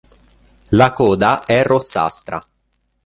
La 0.71 0.93
coda 0.93 1.45
è 1.45 1.61
rossastra. 1.63 2.43